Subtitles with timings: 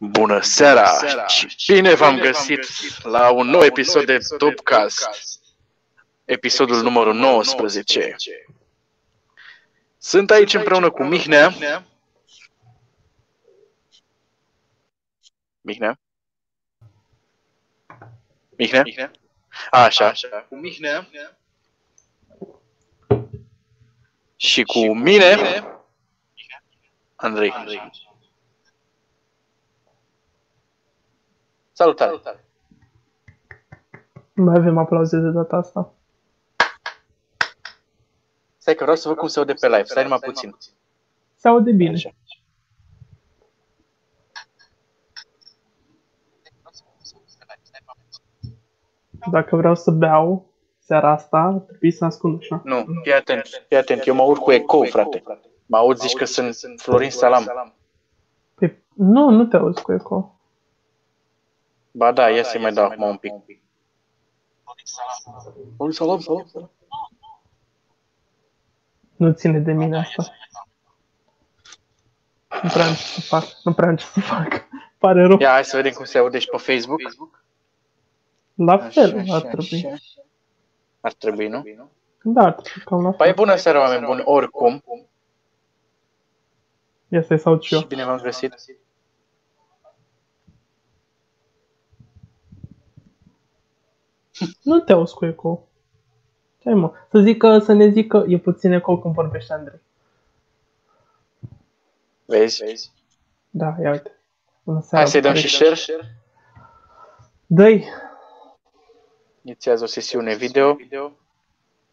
[0.00, 2.66] Bună seara și bine v-am găsit
[3.02, 5.08] la un nou episod de Dubcast,
[6.24, 8.16] episodul numărul 19.
[9.98, 11.54] Sunt aici împreună cu Mihnea.
[15.60, 15.98] Mihnea?
[18.56, 19.10] Mihnea?
[19.70, 20.12] Așa.
[20.48, 21.08] Cu Mihnea.
[24.36, 25.62] Și cu mine,
[27.16, 27.52] Andrei.
[31.78, 32.44] Salutare!
[34.32, 35.92] Nu mai avem aplauze de data asta.
[38.56, 39.84] Stai că vreau să văd cum se aude pe live.
[39.84, 40.56] Stai numai puțin.
[41.34, 41.92] Se aude bine.
[41.92, 42.10] Așa.
[49.30, 52.60] Dacă vreau să beau seara asta, trebuie să ascund așa.
[52.64, 54.06] Nu, fii atent, fii atent.
[54.06, 55.22] Eu mă urc cu ecou, frate.
[55.66, 57.74] Mă aud, zici că sunt Florin Salam.
[58.54, 59.92] Păi, nu, nu te auzi cu
[61.98, 62.04] eco.
[62.04, 63.32] Ba da, ia să-i mai dau acum un pic.
[65.76, 66.70] Florin Salam, salam, salam.
[69.16, 70.22] Nu ține de mine asta.
[72.62, 73.44] Nu prea am ce să fac.
[73.64, 74.68] Nu prea am ce să fac.
[74.98, 75.38] Pare rău.
[75.40, 77.00] Ia, hai să vedem cum se aude și pe Facebook.
[78.54, 79.86] La fel Așa, ar așa, trebui.
[79.92, 80.22] așa.
[81.00, 81.62] Ar trebui, nu?
[82.22, 83.34] Da, ar trebui cam la Păi fel.
[83.34, 84.84] bună seara, oameni buni, oricum.
[87.08, 87.80] Ia să-i saut și eu.
[87.80, 88.54] Și bine v-am găsit.
[94.62, 95.68] Nu te auzi cu eco.
[96.58, 96.92] Ce mă?
[97.10, 99.80] Să zică, să ne zică, e puțin eco când vorbește Andrei.
[102.24, 102.92] Vezi?
[103.50, 104.18] Da, ia uite.
[104.62, 105.48] Bună seara, Hai să-i dăm Andrei.
[105.48, 106.16] și share.
[107.46, 107.84] Dă-i.
[109.42, 110.76] Inițiază o sesiune video.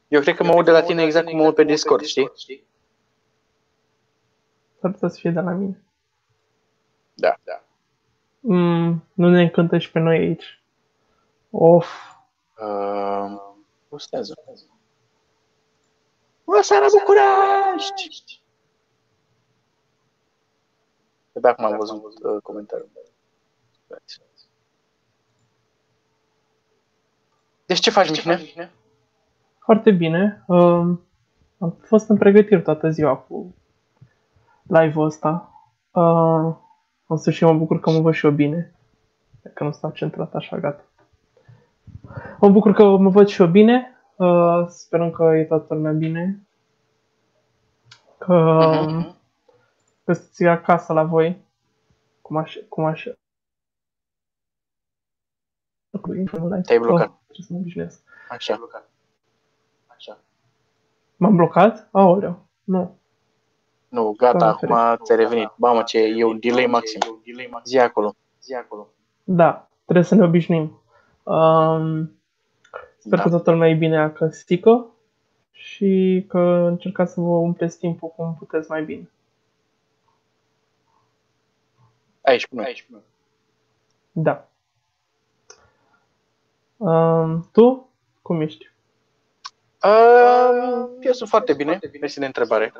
[0.07, 2.63] Eu cred că mă aud de la tine exact cum mă aud pe Discord, știi?
[4.79, 5.83] S-ar putea să fie de la mine.
[7.13, 7.63] Da, da.
[8.39, 10.61] Mm, nu ne încântă și pe noi aici.
[11.51, 11.87] Of.
[12.61, 13.41] Uh,
[13.87, 14.33] postează.
[16.43, 18.43] Bună seara, București!
[21.31, 22.89] De acum am văzut uh, comentariul.
[27.65, 28.71] Deci ce faci, Mihnea?
[29.59, 30.43] Foarte bine.
[30.47, 31.01] Um,
[31.57, 33.55] am fost în pregătiri toată ziua cu
[34.61, 35.49] live-ul ăsta.
[35.91, 36.55] Uh,
[37.07, 38.73] în sfârșit mă bucur că mă văd și eu bine.
[39.41, 40.83] Dacă nu stau centrat așa, gata.
[42.39, 43.89] Mă bucur că mă văd și eu bine.
[44.15, 46.47] Uh, sperăm că e toată lumea bine.
[48.17, 48.33] Că,
[48.87, 49.17] Mhm.
[50.03, 51.43] că sunteți acasă la voi.
[52.21, 53.11] Cum așa, cum așa.
[56.61, 57.07] Te-ai blocat.
[57.07, 58.03] Oh, ce să mă obișnuiesc.
[58.29, 58.59] Așa.
[59.87, 60.17] Așa.
[61.15, 61.89] M-am blocat?
[61.91, 62.45] Aoleu.
[62.63, 62.97] Nu.
[63.89, 65.51] Nu, gata, Doamne acum ți-ai revenit.
[65.57, 66.99] Mamă, ce e un delay maxim.
[67.63, 68.15] Zi acolo.
[68.41, 68.87] Zi acolo.
[69.23, 70.81] Da, trebuie să ne obișnuim.
[71.25, 72.19] Um,
[72.97, 73.23] sper Da.
[73.23, 74.43] că toată lumea e bine acasă
[75.51, 79.09] și că încercați să vă umpleți timpul cum puteți mai bine.
[82.21, 82.65] Aici, cu noi.
[82.65, 83.01] Aici, cu noi.
[84.11, 84.47] Da.
[86.77, 87.89] Um, tu?
[88.21, 88.71] Cum ești?
[89.83, 91.79] Uh, eu sunt foarte bine.
[91.99, 92.73] Mersi de întrebare.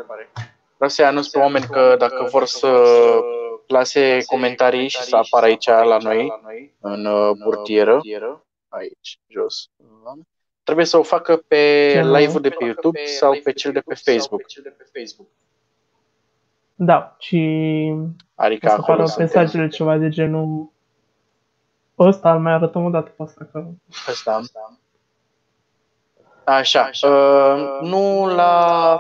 [0.75, 2.67] Vreau să anunț pe oameni că dacă vor să
[3.67, 6.31] lase comentarii și să apară aici la noi,
[6.79, 8.01] în uh, burtieră,
[8.69, 9.69] aici, jos,
[10.63, 12.15] trebuie să o facă pe Ce nu?
[12.15, 14.41] live-ul de pe YouTube sau pe cel de pe Facebook.
[16.75, 17.39] Da, și
[18.35, 19.25] Adică o să acolo apară suntem.
[19.25, 20.71] mesajele ceva de genul
[21.99, 23.65] ăsta, îl mai arătăm o dată pe asta, că
[24.09, 24.41] Ăsta.
[26.43, 26.89] Așa.
[27.07, 28.99] Uh, nu la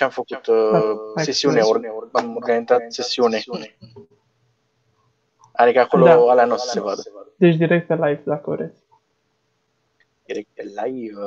[0.00, 0.80] ce am făcut uh,
[1.14, 3.42] hai sesiune, că- or, am organizat sesiune.
[5.52, 6.12] Adică acolo Da.
[6.30, 7.02] alea nu o să se vadă.
[7.36, 8.82] deci direct pe live dacă vreți.
[10.24, 11.20] Direct pe live.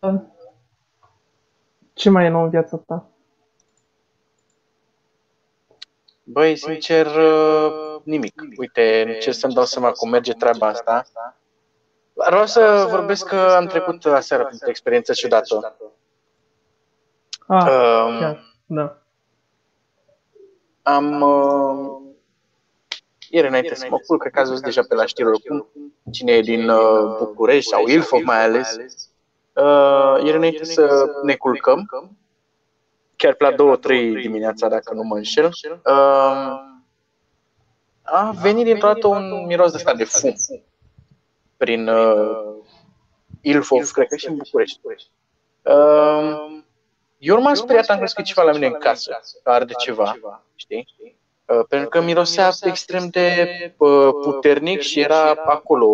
[0.00, 0.20] uh,
[1.92, 3.08] Ce mai e nou în viața ta?
[6.24, 8.42] Băi, sincer, uh, nimic.
[8.56, 11.06] Uite, încerc să-mi dau seama cum merge treaba asta.
[12.26, 15.76] Vreau să vorbesc că am trecut aseară printr-o experiență ciudată.
[17.46, 17.66] Ah,
[18.08, 18.98] Um, chiar, da.
[20.82, 21.20] am...
[21.20, 22.00] Uh,
[23.30, 25.66] ieri înainte să mă culc, cred că ați văzut deja pe la știri oricum,
[26.10, 28.76] cine e din uh, București sau Ilfov mai ales.
[29.52, 31.88] Uh, ieri înainte să ne culcăm,
[33.16, 33.78] chiar pe la 2-3
[34.20, 36.60] dimineața, dacă nu mă înșel, uh,
[38.02, 40.34] a venit dintr-o dată un miros de ăsta de fum
[41.58, 42.54] prin uh,
[43.40, 44.80] Ilfov, cred că și în București.
[45.62, 46.62] Uh,
[47.18, 49.72] Eu nu m-am speriat, am crezut că e ceva la mine în casă, că arde
[49.78, 50.16] ceva,
[50.54, 50.94] știi?
[51.46, 55.86] Uh, pentru că mirosea extrem de uh, puternic și era acolo,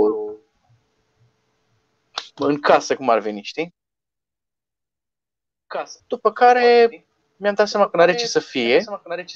[2.35, 3.75] în casă, cum ar veni, știi?
[6.07, 6.89] După care
[7.37, 8.85] mi-am dat seama că n-are ce să fie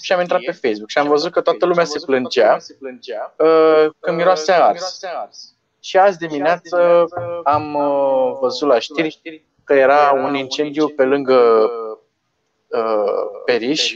[0.03, 2.53] și am intrat pe Facebook și am văzut că toată lumea se plângea.
[3.39, 5.01] uh, că miroase ars.
[5.81, 7.05] Și azi dimineață
[7.45, 7.77] am
[8.41, 11.71] văzut la știri că era un incendiu pe lângă
[13.45, 13.95] Periș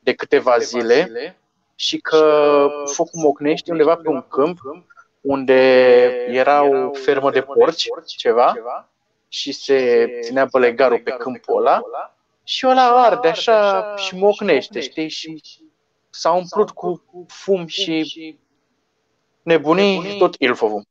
[0.00, 1.36] de câteva zile
[1.74, 4.58] și că focul mocnește undeva pe un câmp
[5.20, 5.54] unde
[6.28, 8.54] era o fermă de porci, ceva,
[9.28, 11.82] și se ținea bălegarul pe câmpul ăla
[12.44, 15.08] și ăla arde așa și mocnește, știi?
[15.08, 15.42] Și
[16.10, 18.38] s-a umplut cu fum și
[19.42, 20.82] nebunii tot Ilfovul.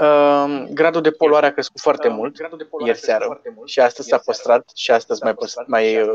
[0.00, 2.36] Uh, gradul de poluare a crescut foarte mult
[2.84, 6.08] ieri seară și astăzi s-a păstrat și astăzi mai, păstrat, mai, uh,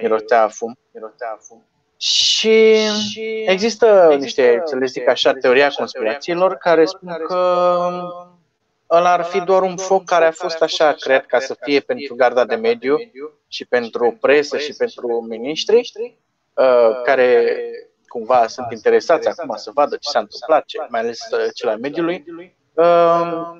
[0.00, 0.78] mirotea fum.
[1.96, 2.76] Și
[3.46, 7.90] există niște, să le zic așa, teoria conspirațiilor care spun că
[8.90, 12.14] ăla ar fi doar un foc care a fost așa creat ca să fie pentru
[12.14, 12.96] garda de mediu
[13.48, 15.92] și pentru presă și pentru miniștri
[16.54, 17.56] uh, care
[18.08, 22.24] cumva sunt interesați acum să vadă ce s-a întâmplat, mai ales uh, cel al mediului.
[22.74, 23.50] Uh,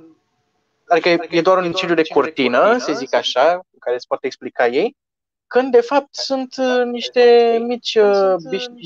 [0.88, 4.96] adică e doar un incidiu de cortină, să zic așa, care se poate explica ei,
[5.46, 8.34] când de fapt sunt uh, niște mici uh,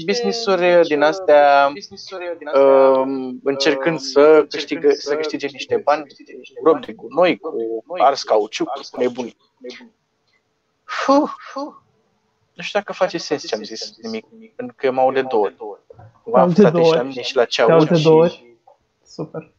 [0.07, 1.73] business-uri din astea
[2.55, 3.03] uh,
[3.43, 6.06] încercând să, câștigă, să câștige niște bani,
[6.63, 7.53] grob de gunoi, cu
[7.99, 9.37] ars cauciuc, cu nebunii.
[12.61, 15.23] Nu știu dacă face sens ce am zis nimic, pentru că eu mă aud de
[15.23, 15.57] două ori.
[16.25, 17.23] V-am de două ori.
[17.23, 17.89] și la ce aud.
[17.89, 18.59] de două ori.
[19.05, 19.53] Super.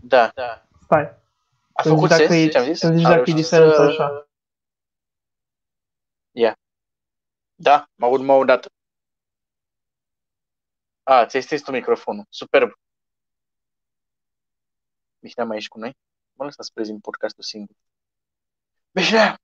[0.00, 0.32] Da.
[0.82, 1.16] Stai.
[1.72, 2.78] A făcut sens e, ce am zis?
[2.78, 4.28] Să zici dacă e diferență așa.
[6.30, 6.58] Ia.
[7.54, 8.68] Da, mă aud, mă aud dată.
[11.02, 12.24] A, ți-ai stins tu microfonul.
[12.28, 12.72] Superb.
[15.18, 15.96] Mihnea mai ești cu noi?
[16.32, 17.76] Mă lăsa să prezint podcastul singur.
[18.90, 19.38] Mihnea!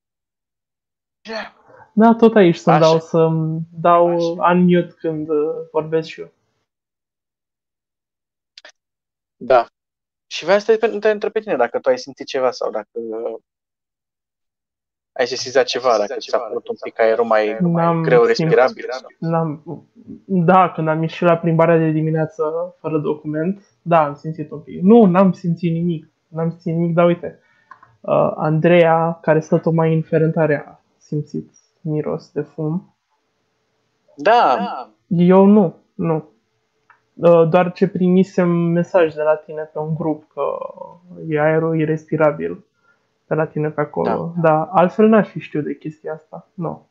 [1.93, 3.29] Da, tot aici să dau să
[3.81, 4.07] dau
[4.37, 5.37] unmute când uh,
[5.73, 6.33] vorbesc și eu.
[9.37, 9.67] Da,
[10.27, 12.89] și vreau să te întreb pe tine dacă tu ai simțit ceva sau dacă
[15.13, 18.85] ai sesizat ceva, dacă ți-a părut un pic aerul mai, mai greu respirabil.
[19.19, 19.63] N-am,
[20.27, 24.83] da, când am ieșit la plimbarea de dimineață fără document, da, am simțit un pic.
[24.83, 26.11] Nu, n-am simțit nimic.
[26.29, 27.39] N-am simțit nimic, dar uite,
[28.01, 31.51] uh, Andreea, care stă tot mai în ferentare, a simțit
[31.81, 32.97] miros de fum.
[34.17, 34.59] Da.
[35.07, 36.29] Eu nu, nu.
[37.15, 40.59] Uh, doar ce primisem mesaj de la tine pe un grup că
[41.29, 42.65] e aerul irrespirabil
[43.27, 44.33] de la tine pe acolo.
[44.37, 44.49] Da.
[44.49, 46.49] da altfel n-aș fi știut de chestia asta.
[46.55, 46.69] Nu.
[46.69, 46.85] No.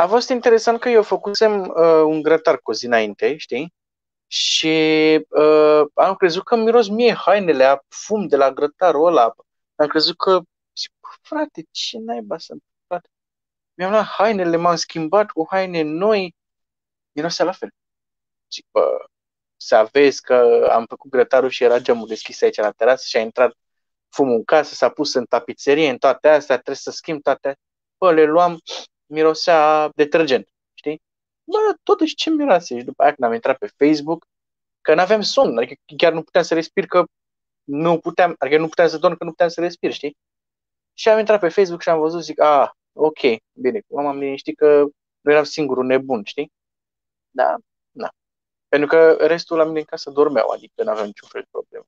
[0.00, 3.74] A fost interesant că eu făcusem uh, un grătar cu zi înainte, știi?
[4.26, 4.68] Și
[5.28, 9.34] uh, am crezut că miros mie hainele a fum de la grătarul ăla.
[9.74, 10.40] Am crezut că,
[10.76, 10.92] zic,
[11.22, 12.67] frate, ce naiba să frate?
[13.78, 16.34] Mi-am luat hainele, m-am schimbat cu haine noi.
[17.12, 17.70] Mirosea la fel
[18.52, 19.06] zic, bă,
[19.56, 23.20] să aveți că am făcut grătarul și era geamul deschis aici la terasă și a
[23.20, 23.54] intrat
[24.08, 27.58] fumul în casă, s-a pus în tapiserie, în toate astea, trebuie să schimb toate
[27.98, 28.60] Bă, le luam,
[29.06, 31.02] mirosea detergent, știi?
[31.44, 32.78] Bă, totuși ce miroase?
[32.78, 34.26] Și după aia când am intrat pe Facebook,
[34.80, 37.04] că nu aveam somn, adică chiar nu puteam să respir, că
[37.64, 40.16] nu puteam, adică nu puteam să dorm, că nu puteam să respir, știi?
[40.94, 43.18] Și am intrat pe Facebook și am văzut, zic, a, ah, ok,
[43.52, 44.84] bine, m-am liniștit că
[45.20, 46.52] nu eram singurul nebun, știi?
[47.30, 47.56] Da,
[48.68, 51.86] pentru că restul la mine în casă dormeau, adică nu aveam niciun fel de problemă.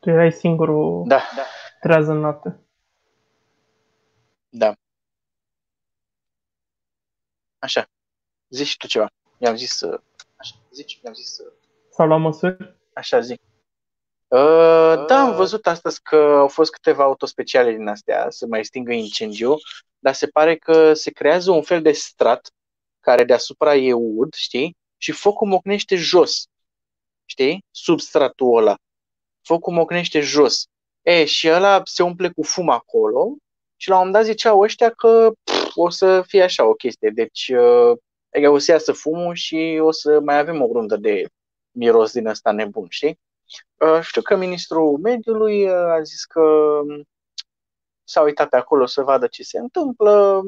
[0.00, 1.22] Tu erai singurul da.
[1.80, 2.60] trează în noapte.
[4.48, 4.74] Da.
[7.58, 7.90] Așa.
[8.48, 9.10] Zici și tu ceva.
[9.38, 10.02] Mi-am zis să...
[10.36, 11.52] Așa, zici, mi-am zis să...
[11.90, 12.76] Sau la măsuri?
[12.92, 13.40] Așa zic.
[14.32, 18.92] Uh, da, am văzut astăzi că au fost câteva autospeciale din astea să mai stingă
[18.92, 19.54] incendiu,
[19.98, 22.50] dar se pare că se creează un fel de strat
[23.00, 24.76] care deasupra e ud, știi?
[24.96, 26.44] Și focul mocnește jos,
[27.24, 27.64] știi?
[27.70, 28.76] Substratul ăla.
[29.42, 30.64] Focul mocnește jos.
[31.02, 33.36] E, și ăla se umple cu fum acolo
[33.76, 37.10] și la un moment dat ziceau ăștia că pf, o să fie așa o chestie.
[37.10, 37.98] Deci, uh,
[38.34, 41.26] adică o să iasă fumul și o să mai avem o grundă de
[41.70, 43.18] miros din ăsta nebun, știi?
[43.76, 47.04] Uh, știu că ministrul mediului uh, a zis că um,
[48.04, 50.42] s-a uitat pe acolo să vadă ce se întâmplă,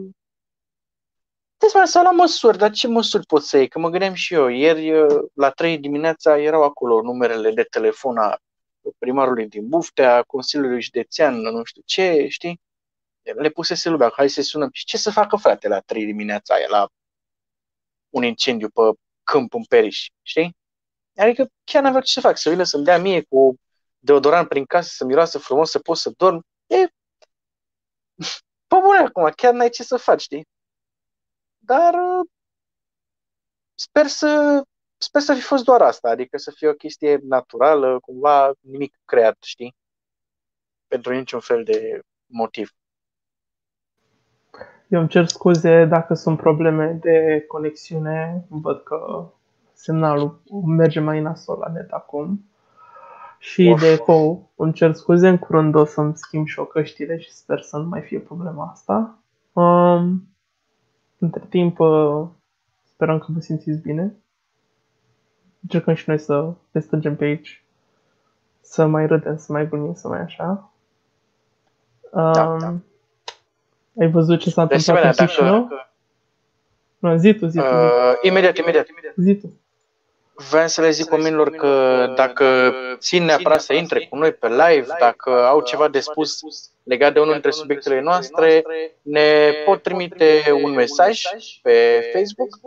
[1.56, 3.68] Trebuie să la măsuri, dar ce măsuri pot să iei?
[3.68, 4.48] Că mă gândeam și eu.
[4.48, 8.38] Ieri, la 3 dimineața, erau acolo numerele de telefon a
[8.98, 12.60] primarului din Buftea, Consiliului Județean, nu știu ce, știi?
[13.22, 14.68] Le pusese lumea, hai să sunăm.
[14.72, 16.88] Și ce să facă frate la 3 dimineața aia, la
[18.08, 18.80] un incendiu pe
[19.22, 20.56] câmp în Periș, știi?
[21.16, 23.56] Adică chiar n-aveau ce să fac, să vină să-mi dea mie cu
[23.98, 26.46] deodorant prin casă, să miroasă frumos, să pot să dorm.
[26.66, 26.76] E,
[28.68, 30.46] pe bune acum, chiar n-ai ce să faci, știi?
[31.58, 32.26] Dar uh,
[33.74, 34.62] sper să
[35.04, 39.36] sper să fi fost doar asta, adică să fie o chestie naturală, cumva nimic creat,
[39.42, 39.74] știi?
[40.86, 42.70] Pentru niciun fel de motiv.
[44.88, 48.44] Eu îmi cer scuze dacă sunt probleme de conexiune.
[48.48, 49.30] Văd că
[49.74, 52.44] semnalul merge mai nasol la net acum.
[53.38, 53.80] Și of.
[53.80, 57.60] de eco îmi cer scuze, în curând o să-mi schimb și o căștire și sper
[57.60, 59.18] să nu mai fie problema asta.
[59.52, 60.28] Um,
[61.18, 62.26] între timp, uh,
[62.84, 64.14] sperăm că vă simțiți bine.
[65.62, 67.64] Încercăm și noi să ne strângem pe aici,
[68.60, 70.70] să mai râdem, să mai glumim, să mai așa.
[72.10, 72.74] Um, da, da.
[74.00, 75.68] Ai văzut ce s-a întâmplat în Chișinău?
[76.98, 77.64] Nu, zi tu, zi tu.
[77.64, 78.86] Uh, imediat, imediat.
[79.16, 79.52] Zi tu.
[80.36, 84.86] Vreau să le zic oamenilor că dacă țin neapărat să intre cu noi pe live,
[84.98, 86.40] dacă au ceva de spus
[86.82, 88.64] legat de unul dintre subiectele noastre,
[89.02, 91.22] ne pot trimite un mesaj
[91.62, 92.58] pe Facebook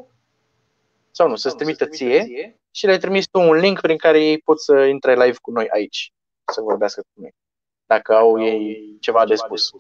[1.12, 4.62] sau nu, să-ți trimită ție și le trimis tu un link prin care ei pot
[4.62, 6.14] să intre live cu noi aici,
[6.54, 7.36] să vorbească cu noi,
[7.86, 9.72] dacă au ei ceva de spus.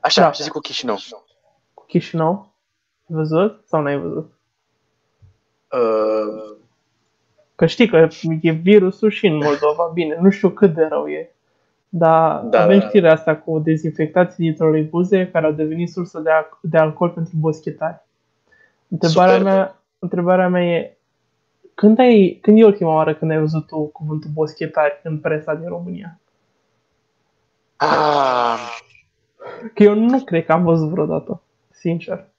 [0.00, 0.32] Așa, da.
[0.32, 0.96] și zic cu Chișinău.
[1.74, 2.54] Cu Chișinău?
[3.08, 4.39] Ai văzut sau n-ai văzut?
[5.72, 6.58] Uh...
[7.54, 8.08] Că știi că
[8.40, 11.30] e virusul și în Moldova, bine, nu știu cât de rău e.
[11.88, 12.86] Dar da, avem da.
[12.86, 17.32] știrea asta cu dezinfectații din troleibuze care au devenit sursă de, al- de alcool pentru
[17.36, 18.00] boschetari.
[18.88, 20.96] Întrebarea mea, întrebarea mea e,
[21.74, 25.68] când, ai, când e ultima oară când ai văzut tu cuvântul boschetari în presa din
[25.68, 26.20] România?
[27.76, 28.80] Ah,
[29.74, 32.29] Că eu nu cred că am văzut vreodată, sincer.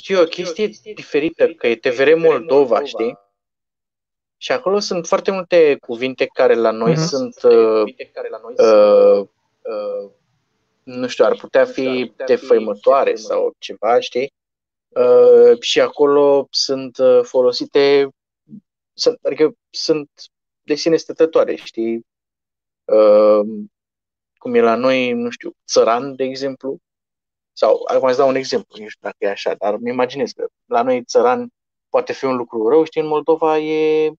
[0.00, 3.18] Știu, o chestie diferită, că e TVR Moldova, știi?
[4.36, 7.08] Și acolo sunt foarte multe cuvinte care la noi uh-huh.
[7.08, 7.82] sunt, uh,
[8.56, 9.28] uh,
[9.62, 10.10] uh,
[10.82, 14.32] nu știu, ar putea fi defăimătoare sau ceva, știi?
[14.88, 18.08] Uh, și acolo sunt uh, folosite,
[18.92, 20.10] sunt, adică sunt
[20.62, 22.06] de sine stătătoare, știi?
[22.84, 23.40] Uh,
[24.36, 26.78] cum e la noi, nu știu, țăran, de exemplu,
[27.60, 30.46] sau, acum îți dau un exemplu, nu știu dacă e așa, dar îmi imaginez că
[30.64, 31.48] la noi țăran
[31.88, 34.12] poate fi un lucru rău, știi, în Moldova e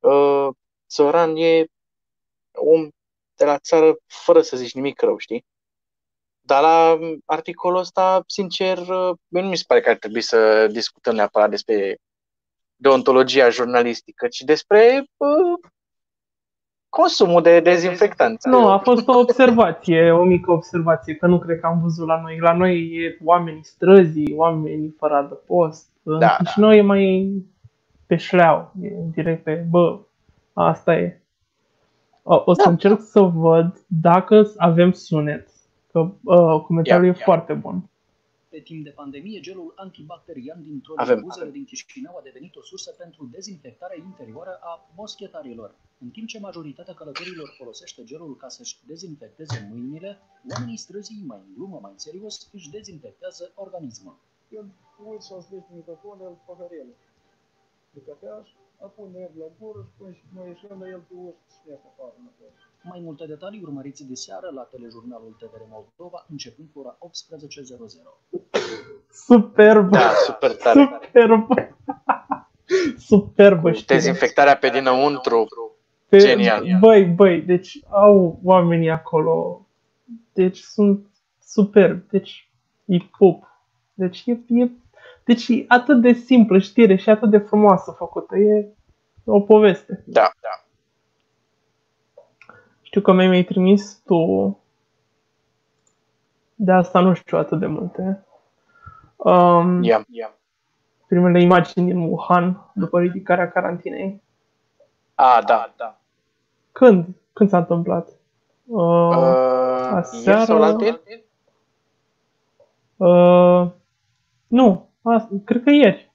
[0.00, 0.48] uh,
[0.88, 1.64] țăran e
[2.52, 2.88] om
[3.34, 5.44] de la țară fără să zici nimic rău, știi?
[6.40, 11.14] Dar la articolul ăsta, sincer, uh, nu mi se pare că ar trebui să discutăm
[11.14, 11.98] neapărat despre
[12.76, 15.70] deontologia jurnalistică, ci despre uh,
[16.98, 18.48] consumul de dezinfectanți.
[18.48, 22.20] Nu, a fost o observație, o mică observație, că nu cred că am văzut la
[22.20, 22.38] noi.
[22.40, 25.88] La noi e oamenii străzii, oamenii fără adăpost.
[26.02, 26.66] Da, și da.
[26.66, 27.32] noi e mai
[28.06, 29.98] pe șleau, e direct pe, bă,
[30.52, 31.20] asta e.
[32.22, 32.70] O, o să da.
[32.70, 35.48] încerc să văd dacă avem sunet,
[35.92, 37.24] că uh, comentariul ia, e ia.
[37.24, 37.90] foarte bun.
[38.52, 43.28] Pe timp de pandemie, gelul antibacterian din trolebuzele din Chișinău a devenit o sursă pentru
[43.36, 45.74] dezinfectarea interioară a boschetarilor.
[45.98, 50.18] În timp ce majoritatea călătorilor folosește gelul ca să-și dezinfecteze mâinile,
[50.50, 54.16] oamenii străzii, mai în glumă, mai în serios, își dezinfectează organismul.
[54.48, 54.64] Eu
[55.04, 56.94] uit să-ți microfon, el paharele
[57.90, 58.46] de cafea
[58.86, 62.14] apoi merg la gură și până noi ieșim la el pe ușă și ne afară
[62.20, 62.71] înapoi.
[62.82, 68.40] Mai multe detalii urmăriți de seară la telejurnalul TVR Moldova, începând cu ora 18.00.
[69.10, 69.90] Superb!
[69.90, 71.00] Da, super tare.
[71.04, 71.48] Superb!
[72.96, 73.98] Superbă știre.
[73.98, 75.48] Dezinfectarea pe dinăuntru.
[76.08, 76.78] Pe, Genial.
[76.80, 79.66] Băi, băi, deci au oamenii acolo.
[80.32, 81.06] Deci sunt
[81.40, 82.08] superb.
[82.10, 82.50] Deci
[82.84, 83.44] e pup.
[83.94, 84.70] Deci e, e
[85.24, 88.36] deci e atât de simplă știre și atât de frumoasă făcută.
[88.36, 88.66] E
[89.24, 90.02] o poveste.
[90.06, 90.64] Da, da.
[92.92, 94.58] Știu că mi-ai trimis tu.
[96.54, 98.26] De asta nu știu atât de multe.
[99.16, 100.32] Um, yeah, yeah.
[101.06, 104.22] Primele imagini din Wuhan după ridicarea carantinei.
[105.14, 106.00] Ah, da, da.
[106.72, 107.06] Când?
[107.32, 108.08] Când s-a întâmplat?
[108.64, 110.44] Uh, uh, aseară?
[110.44, 110.76] sau la
[112.96, 113.70] uh,
[114.46, 116.12] Nu, Asta, cred că ieri.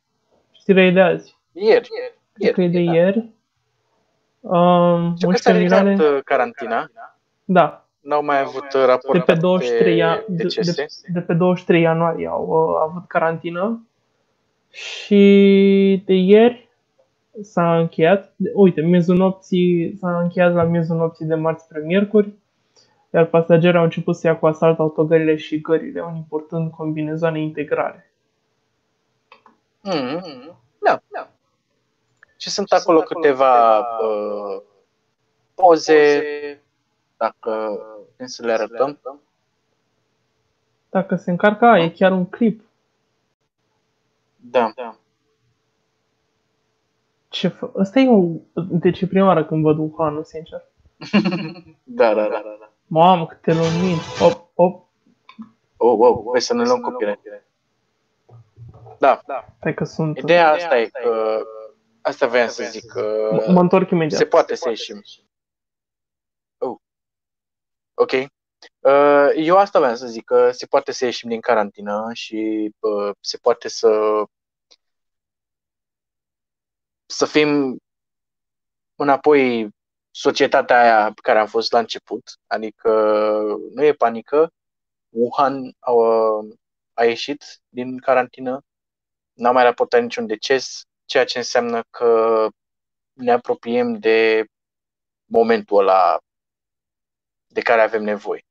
[0.52, 1.38] Știrea e de azi.
[1.52, 1.90] Ieri.
[2.34, 3.36] Cred că e de ieri.
[4.48, 5.94] Um, că s-a milioane...
[5.94, 6.92] Uh, carantina.
[7.46, 7.86] Da.
[8.00, 12.28] N-au mai avut uh, raport de pe 23, de, de, de, de pe 23 ianuarie
[12.28, 13.88] au uh, avut carantină
[14.70, 16.70] și de ieri
[17.42, 18.34] s-a încheiat.
[18.54, 22.34] Uite, miezul nopții s-a încheiat la miezul nopții de marți spre miercuri,
[23.14, 28.12] iar pasagerii au început să ia cu asalt autogările și gările, unii purtând combinezoane integrale.
[29.90, 30.56] Mm-hmm.
[30.80, 31.30] Da, da.
[32.38, 34.62] Și sunt acolo câteva uh,
[35.54, 36.22] poze,
[37.18, 37.80] dacă
[38.26, 39.00] să le arătăm.
[40.90, 42.62] Dacă se încarcă, e chiar un clip.
[44.36, 44.72] Da.
[44.76, 44.98] da.
[47.28, 47.72] Ce fă...
[47.78, 48.24] Asta e o...
[48.70, 50.64] Deci e prima oară când văd Wuhan, sincer.
[51.84, 52.72] da, da, da, da.
[52.88, 54.02] Mamă, câte lumini.
[54.22, 54.86] Op, op.
[55.78, 57.20] Oh, wow, hai să ne luăm copile.
[59.00, 59.22] Da.
[59.58, 60.18] Stai că sunt...
[60.18, 61.42] Ideea asta e că...
[62.08, 62.92] Asta voiam să zic.
[62.92, 64.20] Că mă întorc imediat.
[64.20, 65.02] Se poate să ieșim.
[66.58, 66.78] Oh.
[67.94, 68.12] Ok.
[68.12, 73.12] Uh, eu asta vreau să zic, că se poate să ieșim din carantină și uh,
[73.20, 74.24] se poate să
[77.06, 77.78] să fim
[78.96, 79.70] înapoi
[80.12, 82.92] societatea aia pe care am fost la început, adică
[83.74, 84.54] nu e panică,
[85.10, 85.92] Wuhan a,
[86.94, 88.62] a ieșit din carantină,
[89.34, 92.48] n-a mai raportat niciun deces, ceea ce înseamnă că
[93.14, 94.46] ne apropiem de
[95.26, 96.20] momentul ăla
[97.48, 98.42] de care avem nevoie.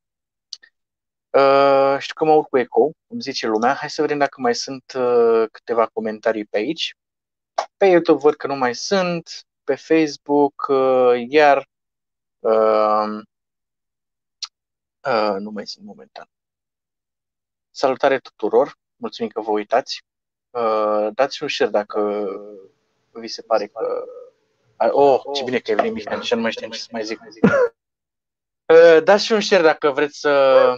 [1.29, 3.73] Uh, știu că mă urc cu eco, îmi zice lumea.
[3.73, 6.95] Hai să vedem dacă mai sunt uh, câteva comentarii pe aici.
[7.77, 11.67] Pe YouTube văd că nu mai sunt, pe Facebook, uh, iar
[12.39, 13.23] uh,
[15.03, 16.29] uh, nu mai sunt momentan.
[17.71, 20.06] Salutare tuturor, mulțumim că vă uitați.
[20.57, 22.27] Uh, dați un share dacă
[23.11, 24.03] vi se pare că...
[24.91, 27.19] Oh, ce bine că ai venit, Mihai, și nu mai știam ce să mai zic.
[28.65, 30.73] Uh, dați și un share dacă vreți să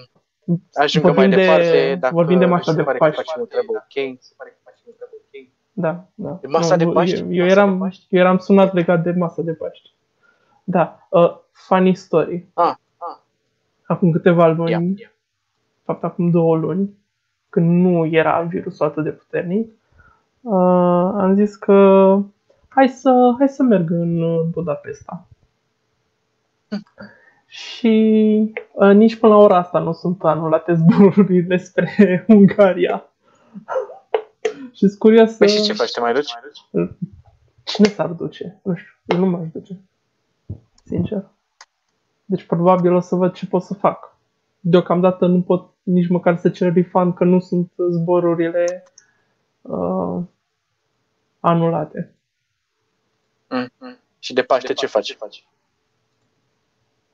[0.73, 1.97] ajungă mai departe.
[1.99, 3.15] Dacă vorbim de masa de Paști.
[3.15, 4.19] Facem o treabă ok.
[5.71, 6.37] Da, da.
[6.41, 7.19] De masa nu, de Paști?
[7.19, 9.93] Eu, eu, eram, eu eram sunat legat de masa de Paști.
[10.63, 11.07] Da.
[11.09, 12.47] Uh, funny story.
[12.53, 13.17] Ah, ah.
[13.85, 15.11] Acum câteva luni, Yeah, yeah.
[15.83, 16.98] fapt acum două luni,
[17.49, 19.71] când nu era virusul atât de puternic,
[20.41, 20.53] uh,
[21.15, 22.19] am zis că
[22.67, 25.27] hai să, hai să merg în uh, Budapesta.
[27.45, 33.05] Și uh, nici până la ora asta nu sunt anulate zborurile spre Ungaria.
[34.75, 35.55] și sunt curios Păi să...
[35.55, 35.91] și ce faci?
[35.91, 36.31] Te mai duci?
[37.63, 38.59] Cine s-ar duce?
[38.63, 39.79] Nu știu, eu nu m-aș duce.
[40.83, 41.25] Sincer.
[42.25, 44.17] Deci probabil o să văd ce pot să fac.
[44.59, 48.83] Deocamdată nu pot nici măcar să cer refund că nu sunt zborurile
[49.61, 50.21] uh,
[51.39, 52.13] anulate.
[53.49, 53.71] Mm.
[54.19, 55.17] Și de Paște ce faci?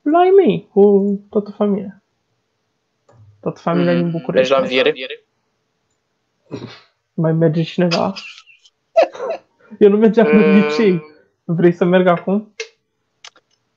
[0.01, 2.03] La ai mei, cu toată familia.
[3.41, 4.11] Toată familia din Mm.
[4.11, 4.47] București.
[4.49, 5.23] Deci la înviere?
[7.13, 8.13] Mai merge cineva?
[9.79, 10.61] Eu nu mergeam în Mm.
[10.61, 11.01] licei.
[11.43, 12.53] Vrei să merg acum?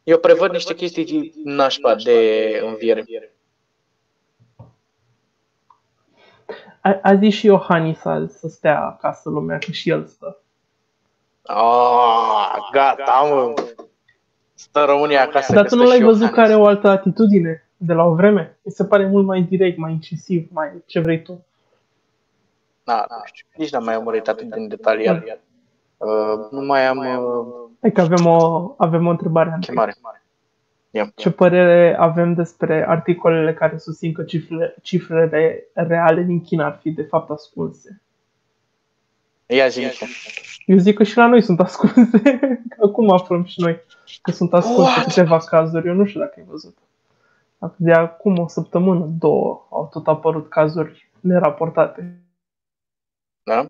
[0.02, 3.04] Eu prevăd niște chestii nașpa de înviere.
[6.88, 10.36] A, a zis și Iohannis azi să stea acasă lumea, că și el stă.
[11.42, 13.54] Ah, gata, mă.
[14.54, 15.52] Stă România acasă.
[15.52, 16.44] Dar că tu stă nu l-ai și văzut Iohannis.
[16.44, 18.58] că are o altă atitudine de la o vreme?
[18.62, 21.44] Mi se pare mult mai direct, mai incisiv, mai ce vrei tu.
[22.84, 23.46] Da, nu știu.
[23.56, 25.22] Nici n-am mai urmărit atât de detaliat.
[25.96, 29.50] Uh, nu mai am uh, Hai că avem o, avem o întrebare.
[29.50, 29.74] Andrei.
[29.74, 30.22] chemare.
[30.90, 31.12] Ia.
[31.14, 36.90] Ce părere avem despre articolele care susțin că cifrele, cifrele reale din China ar fi
[36.90, 38.02] de fapt ascunse?
[39.46, 39.86] Ia zi.
[40.64, 42.20] Eu zic că și la noi sunt ascunse.
[42.68, 43.80] Că Acum aflăm și noi
[44.22, 45.04] că sunt ascunse What?
[45.04, 45.86] câteva cazuri.
[45.86, 46.78] Eu nu știu dacă ai văzut.
[47.76, 52.22] De acum o săptămână, două, au tot apărut cazuri neraportate.
[53.42, 53.66] Da?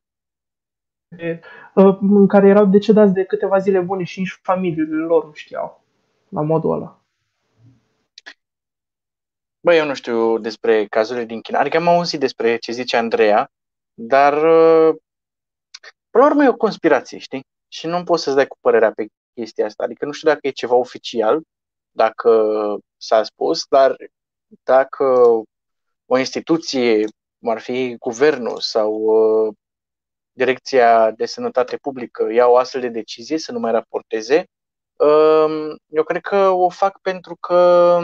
[1.74, 5.85] uh, În care erau decedați de câteva zile bune și nici familiile lor nu știau.
[6.28, 7.00] La modul ăla.
[9.61, 11.59] Bă, eu nu știu despre cazurile din China.
[11.59, 13.51] Adică am auzit despre ce zice Andreea,
[13.94, 14.97] dar uh,
[16.11, 17.47] până la urmă e o conspirație, știi?
[17.68, 19.83] Și nu poți să-ți dai cu părerea pe chestia asta.
[19.83, 21.42] Adică nu știu dacă e ceva oficial,
[21.90, 22.31] dacă
[22.97, 23.97] s-a spus, dar
[24.62, 25.05] dacă
[26.07, 27.05] o instituție,
[27.38, 29.55] cum ar fi guvernul sau uh,
[30.33, 34.44] Direcția de Sănătate Publică, ia o astfel de decizie să nu mai raporteze,
[34.97, 38.01] uh, eu cred că o fac pentru că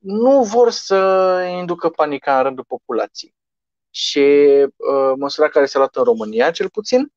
[0.00, 0.96] nu vor să
[1.58, 3.34] inducă panica în rândul populației.
[3.90, 4.20] Și
[4.76, 7.12] uh, măsura care s-a luat în România, cel puțin,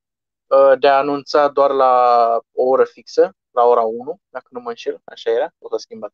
[0.47, 4.69] uh, de a anunța doar la o oră fixă, la ora 1, dacă nu mă
[4.69, 6.13] înșel, așa era, o s-a schimbat.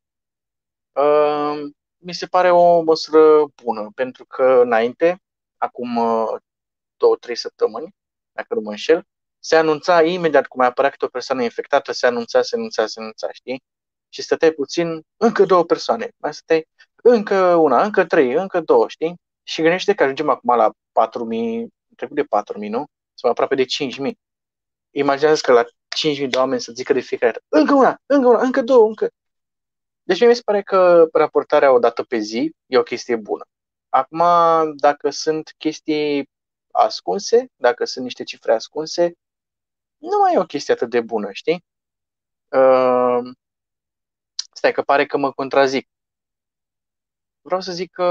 [0.91, 5.21] Uh, mi se pare o măsură bună, pentru că înainte,
[5.57, 6.39] acum uh,
[6.97, 7.95] două, trei săptămâni,
[8.31, 9.03] dacă nu mă înșel,
[9.39, 12.99] se anunța imediat cum mai apărea câte o persoană infectată, se anunța, se anunța, se
[12.99, 13.63] anunța, știi?
[14.09, 16.67] Și stăteai puțin, încă două persoane, mai stăteai
[17.03, 19.15] încă una, încă trei, încă două, știi?
[19.43, 22.85] Și gândește că ajungem acum la 4.000, trecut de 4.000, nu?
[23.13, 24.11] Sau aproape de 5.000.
[24.91, 28.41] Imaginează că la 5.000 de oameni să zică de fiecare dată, încă una, încă una,
[28.41, 29.09] încă două, încă...
[30.03, 33.45] Deci mi se pare că raportarea o dată pe zi e o chestie bună.
[33.89, 34.21] Acum,
[34.75, 36.29] dacă sunt chestii
[36.71, 39.13] ascunse, dacă sunt niște cifre ascunse,
[39.97, 41.63] nu mai e o chestie atât de bună, știi?
[42.47, 43.08] Uh,
[44.59, 45.87] stai că pare că mă contrazic.
[47.41, 48.05] Vreau să zic că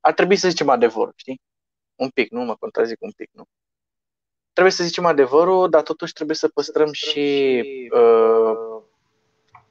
[0.00, 1.40] ar trebui să zicem adevărul, știi?
[1.94, 3.44] Un pic, nu mă contrazic un pic, nu.
[4.52, 7.62] Trebuie să zicem adevărul, dar totuși trebuie să păstrăm și
[7.94, 8.82] uh,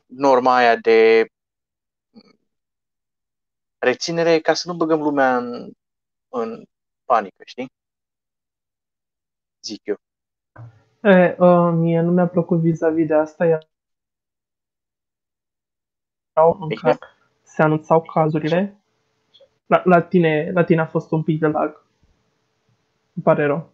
[0.06, 1.28] norma aia de
[3.78, 5.72] reținere ca să nu băgăm lumea în,
[6.30, 6.66] în
[7.06, 7.72] panică, știi?
[9.62, 9.98] Zic eu.
[11.02, 13.46] E, uh, mie nu mi-a plăcut vis-a-vis de asta,
[16.40, 16.98] iar în care
[17.42, 18.78] se anunțau cazurile.
[19.66, 21.84] La, la, tine, la tine a fost un pic de lag.
[23.14, 23.70] Îmi pare rău.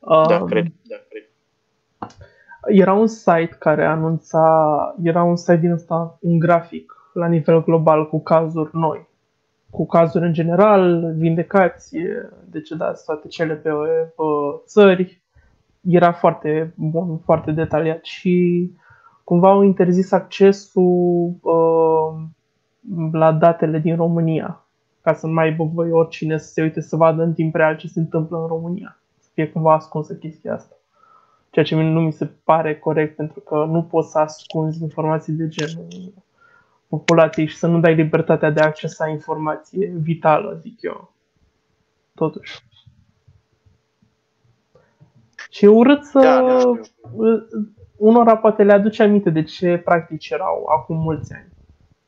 [0.00, 0.66] Da, uh, cred.
[0.82, 1.28] Da, cred.
[2.66, 8.08] Era un site care anunța, era un site din ăsta, un grafic la nivel global
[8.08, 9.08] cu cazuri noi.
[9.70, 11.96] Cu cazuri în general, vindecați,
[12.44, 13.70] decedați, toate cele pe,
[14.16, 14.22] pe
[14.66, 15.22] țări,
[15.80, 18.70] era foarte bun, foarte detaliat și
[19.28, 22.28] cumva au interzis accesul uh,
[23.12, 24.66] la datele din România,
[25.00, 27.76] ca să nu mai aibă voi oricine să se uite să vadă în timp real
[27.76, 29.00] ce se întâmplă în România.
[29.18, 30.76] Să fie cumva ascunsă chestia asta.
[31.50, 35.48] Ceea ce nu mi se pare corect, pentru că nu poți să ascunzi informații de
[35.48, 36.12] genul
[36.86, 41.12] populației și să nu dai libertatea de a accesa informație vitală, zic eu.
[42.14, 42.66] Totuși.
[45.50, 46.18] Și e urât să...
[46.18, 46.80] Da, da,
[47.98, 51.48] unora poate le aduce aminte de ce practici erau acum mulți ani.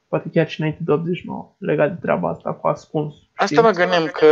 [0.09, 3.15] Poate chiar și înainte de 89, legat de treaba asta cu ascuns.
[3.35, 4.27] Asta mă gândeam că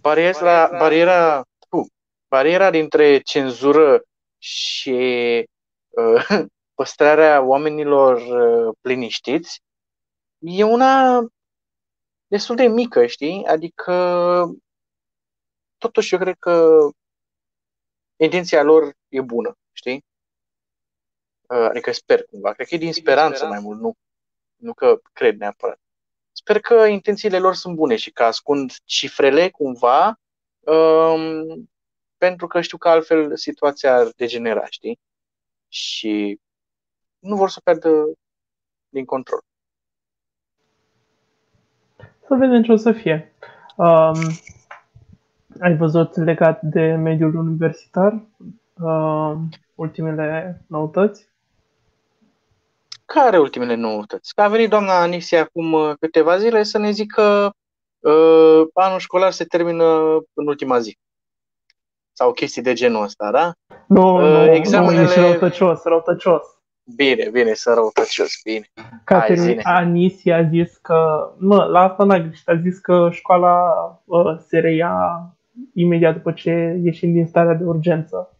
[0.00, 1.86] bariera, bariera, uh,
[2.28, 4.02] bariera dintre cenzură
[4.38, 4.98] și
[5.88, 6.28] uh,
[6.74, 9.62] păstrarea oamenilor uh, liniștiți
[10.38, 11.24] e una
[12.26, 13.44] destul de mică, știi?
[13.46, 13.94] Adică
[15.78, 16.78] totuși eu cred că
[18.16, 20.04] intenția lor e bună, știi?
[21.50, 22.52] Uh, adică sper cumva.
[22.52, 23.94] Cred că e din speranță mai mult, nu,
[24.56, 25.80] nu că cred neapărat.
[26.32, 30.20] Sper că intențiile lor sunt bune și că ascund cifrele cumva
[30.58, 31.70] um,
[32.16, 35.00] pentru că știu că altfel situația ar degenera, știi?
[35.68, 36.40] Și
[37.18, 37.90] nu vor să pierdă
[38.88, 39.42] din control.
[42.26, 43.34] Să vedem ce o să fie.
[43.76, 44.18] Um,
[45.60, 48.26] ai văzut legat de mediul universitar
[48.74, 49.34] uh,
[49.74, 51.28] ultimele noutăți?
[53.14, 54.32] Care ultimele noutăți?
[54.34, 57.54] A venit doamna Anisia acum uh, câteva zile să ne zică
[57.98, 59.84] uh, anul școlar se termină
[60.32, 60.98] în ultima zi.
[62.12, 63.52] Sau chestii de genul ăsta, da?
[63.86, 65.02] Nu, uh, nu, examenele...
[65.02, 66.42] nu, ești răutăcios, răutăcios.
[66.96, 68.66] Bine, bine, să răutăcios, bine.
[69.04, 74.36] Caterin Anisia a zis că, mă, la asta n-a greșit, a zis că școala uh,
[74.46, 75.22] se reia
[75.74, 78.36] imediat după ce ieșim din starea de urgență.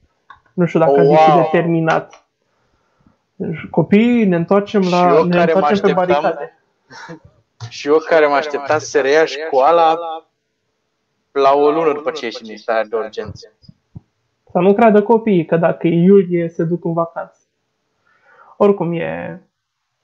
[0.55, 1.41] Nu știu dacă oh, a zis wow.
[1.41, 2.30] de terminat.
[3.41, 6.59] Deci, copiii, ne întoarcem la ne întoarcem pe baricade.
[7.69, 9.99] și eu care mă așteptam să reia școala
[11.33, 13.53] la o lună după ce ieșim din starea de urgență.
[14.51, 17.39] Să nu creadă copiii că dacă e iulie se duc în vacanță.
[18.57, 19.43] Oricum e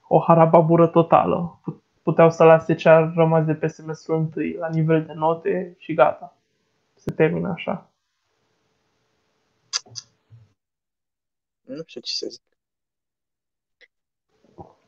[0.07, 1.59] o harababură totală.
[2.03, 5.93] Puteau să lase ce a rămas de pe semestrul întâi la nivel de note și
[5.93, 6.35] gata
[6.93, 7.89] se termină așa.
[11.63, 12.41] Nu știu ce să zic.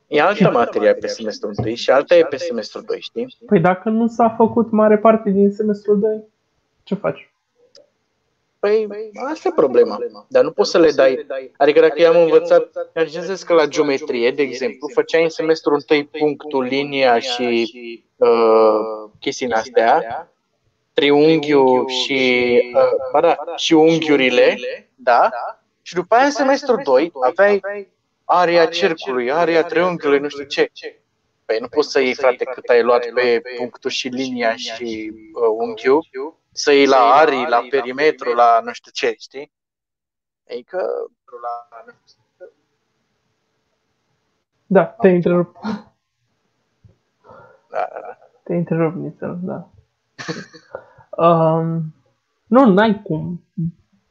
[0.09, 3.37] E altă materie pe semestrul 1 și alta e pe semestrul 2, știi?
[3.45, 6.23] Păi dacă nu s-a făcut mare parte din semestrul 2,
[6.83, 7.33] ce faci?
[8.59, 8.87] Păi,
[9.29, 9.97] asta e problema.
[10.27, 11.25] Dar nu poți să le dai.
[11.57, 16.63] Adică dacă i-am învățat, imaginez că la geometrie, de exemplu, făceai în semestrul 1 punctul,
[16.63, 17.71] linia și
[18.15, 18.29] uh,
[19.19, 20.27] chestiile astea,
[20.93, 24.57] triunghiul și, uh, ba da, și unghiurile,
[24.95, 25.29] da?
[25.81, 27.61] Și după aia în semestrul 2 aveai
[28.31, 30.73] aria cercului, aria triunghiului, nu știu ce.
[31.45, 35.43] Păi nu poți să iei, frate, cât ai luat pe punctul și linia și uh,
[35.57, 36.07] unghiul,
[36.51, 39.51] să iei la arii, la perimetru, la nu știu ce, știi?
[40.49, 40.77] Adică
[41.41, 41.85] la...
[44.65, 45.57] Da, te întrerup.
[47.71, 48.17] Da, da, da.
[48.43, 49.69] Te întrerup, Nițel, da.
[51.25, 51.95] Um,
[52.47, 53.43] nu, n-ai cum.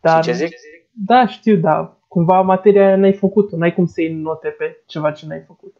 [0.00, 0.54] Dar ce zic?
[0.90, 3.56] Da, știu, dar cumva materia aia n-ai făcut-o.
[3.56, 5.76] N-ai cum să iei note pe ceva ce n-ai făcut.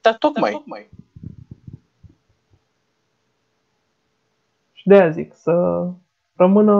[0.00, 0.50] Dar tocmai.
[0.50, 0.88] tocmai.
[4.72, 5.86] Și de aia zic, să
[6.36, 6.74] rămână,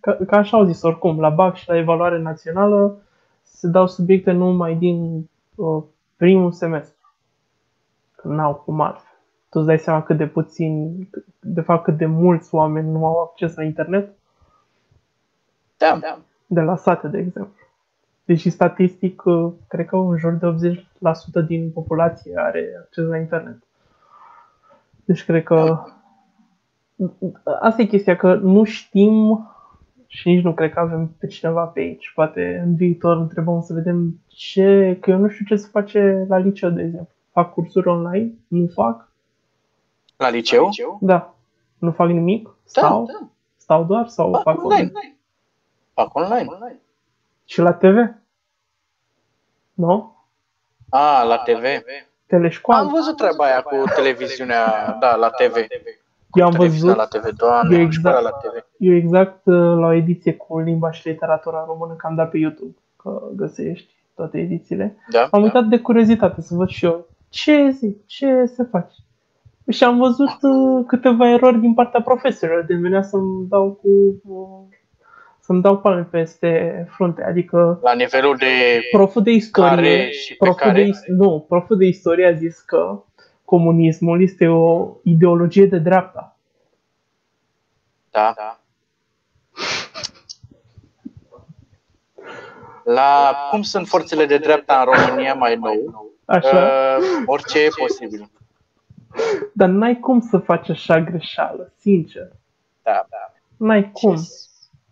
[0.00, 3.02] ca, ca așa au zis oricum, la BAC și la evaluare națională
[3.42, 5.82] se dau subiecte numai din uh,
[6.16, 7.14] primul semestru.
[8.16, 9.18] Că n-au cum altfel.
[9.50, 11.08] Tu îți dai seama cât de puțin,
[11.40, 14.17] de fapt cât de mulți oameni nu au acces la internet?
[15.78, 15.98] Da.
[16.00, 16.18] da.
[16.46, 17.52] De la sate, de exemplu.
[18.24, 23.58] Deși statistic, uh, cred că în jur de 80% din populație are acces la internet.
[25.04, 25.84] Deci cred că
[27.60, 29.46] asta e chestia, că nu știm
[30.06, 32.12] și nici nu cred că avem pe cineva pe aici.
[32.14, 36.38] Poate în viitor întrebăm să vedem ce, că eu nu știu ce se face la
[36.38, 37.14] liceu, de exemplu.
[37.30, 38.32] Fac cursuri online?
[38.48, 39.08] Nu fac?
[40.16, 40.68] La liceu?
[41.00, 41.34] Da.
[41.78, 42.48] Nu fac nimic?
[42.64, 43.04] Stau?
[43.04, 43.28] Da, da.
[43.56, 44.92] Stau doar sau fac, fac online?
[44.94, 45.17] online?
[45.98, 46.80] Fac online.
[47.44, 47.96] Și la TV?
[49.74, 50.16] Nu?
[50.88, 51.64] A, la TV.
[52.26, 52.82] Teleșcoală.
[52.82, 55.56] Am văzut treaba aia cu televiziunea, da, la TV.
[56.32, 58.64] Eu am văzut la TV, doamne, eu exact, la TV.
[58.78, 62.38] Eu exact uh, la o ediție cu limba și literatura română, că am dat pe
[62.38, 64.96] YouTube, că găsești toate edițiile.
[65.10, 65.38] Da, am da.
[65.38, 68.94] uitat de curiozitate să văd și eu ce zic, ce se face.
[69.68, 73.88] Și am văzut uh, câteva erori din partea profesorilor, de venea să-mi dau cu
[74.24, 74.76] uh,
[75.48, 80.44] să-mi dau palme peste frunte, adică la nivelul de proful de istorie, care și pe
[80.44, 80.84] proful care?
[80.84, 83.02] de, nu, proful de istorie a zis că
[83.44, 86.36] comunismul este o ideologie de dreapta.
[88.10, 88.32] Da.
[88.36, 88.60] da.
[92.84, 96.56] La cum sunt forțele de dreapta în România mai nou, Așa.
[96.56, 98.30] uh, orice e posibil.
[99.52, 102.28] Dar n-ai cum să faci așa greșeală, sincer.
[102.82, 103.32] Da, da.
[103.56, 104.16] N-ai cum.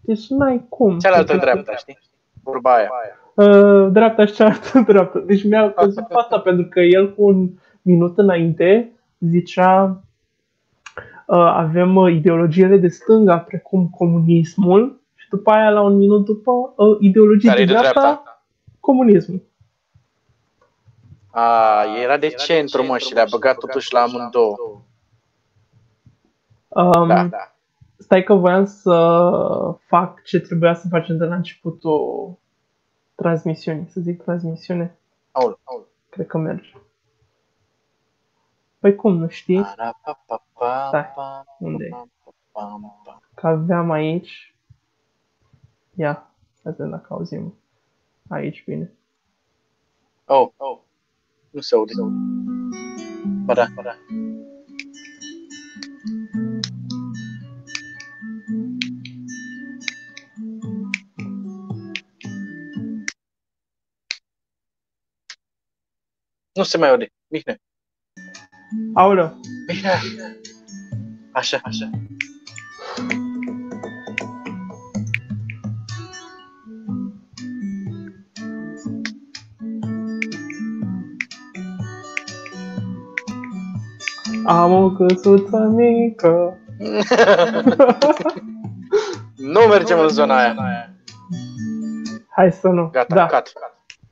[0.06, 0.98] Deci n-ai cum.
[0.98, 1.98] Cealaltă dreapta, știi?
[2.42, 2.90] Vorba aia.
[3.34, 5.18] Uh, dreapta și cealaltă dreapta.
[5.18, 7.48] Deci mi-a căzut fața pentru că el cu un
[7.82, 10.02] minut înainte zicea
[11.26, 16.52] uh, avem uh, ideologiile de stânga precum comunismul și după aia la un minut după
[16.76, 18.42] uh, ideologie de, de dreapta, dreapta,
[18.80, 19.42] comunismul.
[21.30, 24.56] A, era de centru, mă, și le-a băgat totuși la amândouă.
[26.68, 27.55] Um, Da, da.
[27.98, 28.90] Stai că voiam să
[29.86, 32.38] fac ce trebuia să facem de la începutul
[33.14, 34.98] transmisiunii, să zic transmisiune.
[35.32, 35.88] Aul, aul.
[36.08, 36.72] Cred că merge.
[38.78, 39.64] Păi cum, nu știi?
[40.88, 41.06] Stai,
[41.58, 41.90] unde e?
[43.34, 44.56] Că aveam aici...
[45.94, 47.54] Ia, să vedem dacă auzim
[48.28, 48.92] aici bine.
[50.24, 50.78] Oh, oh.
[51.50, 51.92] Nu se aude.
[53.44, 53.94] Ba da, ba da.
[66.56, 67.12] Nu se mai aude.
[67.26, 67.56] Mihnea.
[68.94, 70.00] Aoleu, Mihnea.
[71.32, 71.90] Așa, așa.
[84.44, 86.58] am o căsuță mică.
[89.54, 90.54] nu mergem în zona aia.
[92.28, 92.88] Hai să nu.
[92.92, 93.26] Gata, da.
[93.26, 93.52] cut.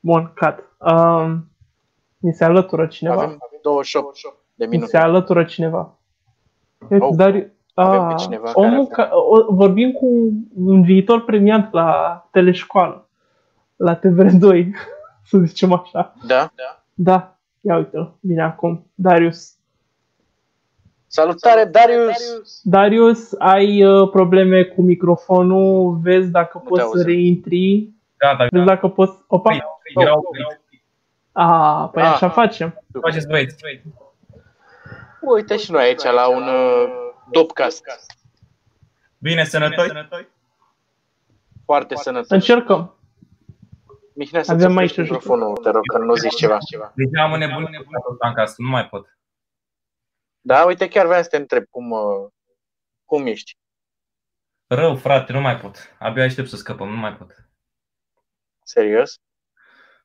[0.01, 0.55] Bun, cut.
[0.79, 1.54] Um,
[2.25, 3.23] mi se alătură cineva.
[3.23, 4.17] Avem 28
[4.55, 4.89] de Mi minute.
[4.91, 5.99] se alătură cineva.
[6.91, 10.07] Uite, Oh, Dar, avem a, pe cineva omul care- ca, o, vorbim cu
[10.55, 13.09] un viitor premiant la teleșcoală,
[13.77, 14.67] la TVR2,
[15.29, 16.15] să zicem așa.
[16.27, 16.51] Da?
[16.55, 16.83] da.
[16.95, 18.87] Da, ia uite-l, vine acum.
[18.95, 19.53] Darius.
[21.07, 22.61] Salutare, Darius!
[22.63, 27.07] Darius, ai uh, probleme cu microfonul, vezi dacă te poți să auzim.
[27.07, 28.65] reintri, Gata, vezi gata.
[28.65, 29.13] dacă poți...
[29.27, 29.53] Opa!
[30.01, 30.25] Erau
[31.37, 32.13] A, păi Ah.
[32.13, 32.85] așa facem.
[33.01, 33.65] faceți băieți.
[35.21, 36.89] Uite și noi aici la un uh,
[37.31, 37.83] dopcast.
[39.19, 39.93] Bine, sănătoși?
[41.65, 42.31] Foarte sănătos.
[42.31, 42.99] Încercăm.
[44.15, 46.59] Mihnea, să Avem ți aici microfonul, te rog, că nu zici ceva.
[46.95, 49.19] Deci am înnebunit cu tot în casă, nu mai pot.
[50.41, 52.31] Da, uite, chiar vreau să te întreb cum, uh,
[53.05, 53.57] cum ești.
[54.67, 55.97] Rău, frate, nu mai pot.
[55.99, 57.49] Abia aștept să scăpăm, nu mai pot.
[58.63, 59.21] Serios?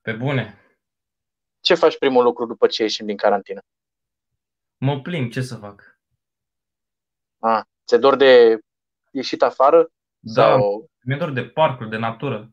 [0.02, 0.58] Pe bune.
[1.70, 3.62] Ce faci primul lucru după ce ieșim din carantină?
[4.78, 6.00] Mă plimb, ce să fac?
[7.40, 8.60] Ah, ți-e dor de
[9.12, 9.92] ieșit afară?
[10.20, 10.90] Da, Sau...
[11.04, 12.50] mi-e dor de parcuri, de natură.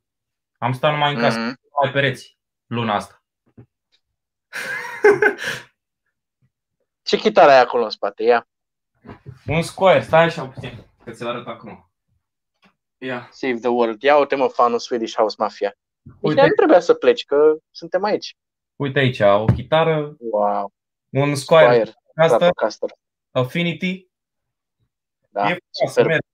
[0.59, 1.61] Am stat numai în casă, Mhm.
[1.73, 3.23] numai pereți, luna asta.
[7.03, 8.23] Ce chitară ai acolo în spate?
[8.23, 8.49] Ia.
[9.47, 11.91] Un square, stai așa puțin, că ți-l arăt acum.
[12.99, 13.29] Ia.
[13.33, 14.03] Save the world.
[14.03, 15.75] Ia uite mă fanul Swedish House Mafia.
[16.03, 16.41] Uite, Uite.
[16.47, 18.37] nu trebuia să pleci, că suntem aici.
[18.77, 20.73] Uite aici, o chitară, Wow.
[21.11, 21.95] un Squire, Fire.
[22.15, 22.91] asta, Stratocaster.
[23.31, 24.09] Affinity.
[25.29, 26.07] Da, e frumoasă, super.
[26.07, 26.27] merge.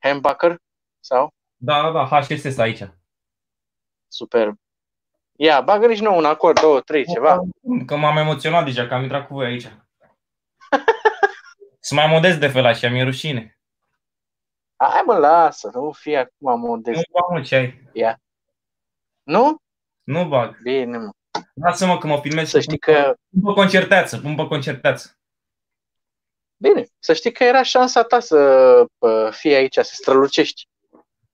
[0.00, 0.56] Humbucker?
[1.00, 1.32] Sau?
[1.56, 2.88] Da, da, da, HSS aici.
[4.08, 4.52] Super.
[5.36, 7.40] Ia, bagă nici nou un acord, două, trei, ceva.
[7.86, 9.62] Că m-am emoționat deja, că am intrat cu voi aici.
[11.80, 13.58] Sunt mai modest de fel așa, mi-e rușine.
[14.76, 16.96] Hai mă, lasă, nu fi acum modest.
[16.96, 17.90] Nu bag mult ce ai.
[19.22, 19.56] Nu?
[20.10, 20.62] Nu bag.
[20.62, 21.10] Bine, mă.
[21.54, 25.18] Lasă-mă că mă filmez Să știi că, Pun pe concerteață, pun pe concerteață.
[26.56, 28.36] bine, să știi că era șansa ta să
[28.98, 30.68] pă, fii aici, să strălucești.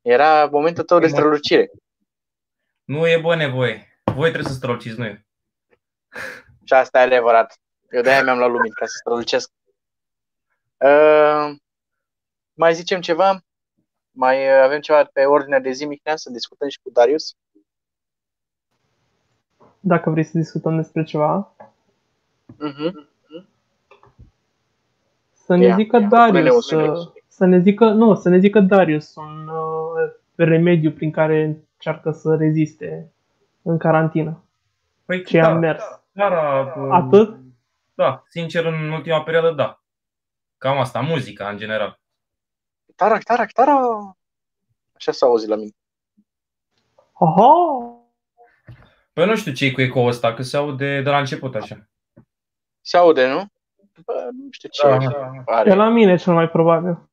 [0.02, 1.70] Era momentul tău de strălucire.
[2.84, 4.00] Nu e bă nevoie.
[4.04, 5.16] Voi trebuie să străluciți, nu eu.
[6.64, 7.58] Și asta e adevărat.
[7.90, 9.50] Eu de-aia mi-am luat lumini, ca să strălucesc.
[10.76, 11.56] Uh,
[12.52, 13.40] mai zicem ceva?
[14.10, 17.36] Mai uh, avem ceva pe ordinea de zi, Mihnea, să discutăm și cu Darius?
[19.86, 21.50] Dacă vrei să discutăm despre ceva,
[22.46, 22.90] Uh-huh.
[25.32, 26.94] să ne Ia, zică ia, pune-ne un Darius, subiect.
[26.96, 32.10] să, să ne zică, nu, să ne zică Darius un uh, remediu prin care încearcă
[32.10, 33.12] să reziste
[33.62, 34.44] în carantină.
[35.04, 35.82] Păi Ce da, am mers.
[36.14, 36.32] Chiar,
[36.76, 37.36] uh, Atât?
[37.94, 39.80] Da, sincer, în ultima perioadă, da.
[40.58, 42.00] Cam asta, muzica, în general.
[42.96, 43.76] Tara, tara, tara!
[44.92, 45.70] Așa s-a auzit la mine.
[47.12, 47.50] Aha!
[49.16, 51.88] Păi nu știu ce e cu eco ăsta, că se aude de la început așa.
[52.80, 53.46] Se aude, nu?
[54.04, 55.42] Bă, nu știu ce Da, da, da.
[55.46, 55.70] are.
[55.70, 57.08] E la mine cel mai probabil.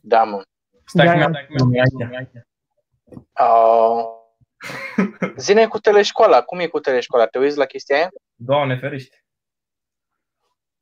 [0.00, 0.42] Da, mă.
[0.84, 1.28] Stai Da, că ia.
[1.48, 1.72] mi-am
[2.14, 2.28] aici.
[3.40, 4.04] Uh,
[5.36, 6.42] zine cu teleșcoala.
[6.42, 7.26] Cum e cu teleșcoala?
[7.26, 8.10] Te uiți la chestia aia?
[8.34, 9.24] Doamne ferește.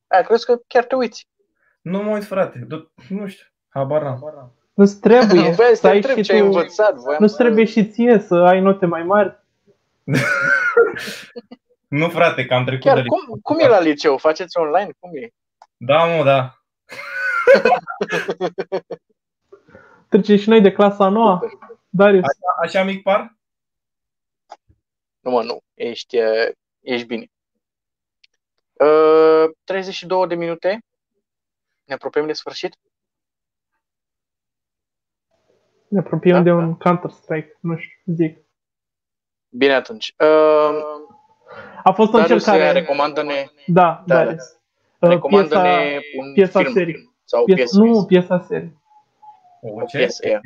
[0.06, 1.28] A, crezi că chiar te uiți.
[1.80, 2.58] Nu mă uit, frate.
[2.58, 3.46] Du- nu știu.
[3.68, 4.54] Habar n-am.
[4.80, 6.44] Nu-ți trebuie Băi, să să ai întreb și ce ai tu...
[6.44, 6.94] învățat.
[6.94, 9.38] Voiam Nu-ți să- trebuie și ție să ai note mai mari?
[11.88, 14.16] Nu, frate, că am trecut Chiar, de cum, cum e la liceu?
[14.16, 14.90] Faceți online?
[14.98, 15.28] Cum e?
[15.76, 16.48] Da, mă, da.
[20.08, 21.40] Trece și noi de clasa a noua?
[21.88, 22.24] Darius,
[22.62, 23.36] Așa mic par?
[25.20, 25.60] Nu, mă, nu.
[25.74, 26.48] Ești, uh,
[26.80, 27.26] ești bine.
[28.72, 30.84] Uh, 32 de minute.
[31.84, 32.76] Ne apropiem de sfârșit.
[35.90, 36.56] Ne apropiem Da, de da.
[36.56, 38.38] un Counter-Strike, nu știu, zic.
[39.48, 40.14] Bine atunci.
[40.18, 40.82] Uh,
[41.82, 42.72] A fost o Darius, încercare.
[42.80, 44.44] recomandă-ne, Da, Da, Darius.
[44.98, 46.72] Uh, recomandă-ne un piesa film.
[46.72, 46.96] serie.
[47.24, 47.78] Sau o piesa, piesă.
[47.78, 48.78] nu, piesa serie.
[49.60, 49.96] O, O ce?
[49.96, 50.40] piesă, ia.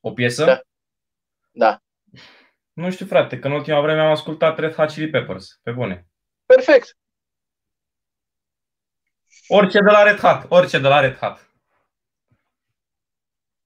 [0.00, 0.44] O piesă?
[0.44, 0.60] Da.
[1.50, 1.78] Da.
[2.72, 5.58] Nu știu, frate, că în ultima vreme am ascultat Red Hot Chili Peppers.
[5.62, 6.06] Pe bune.
[6.46, 6.96] Perfect.
[9.48, 10.46] Orice de la Red Hot.
[10.48, 11.49] Orice de la Red Hot.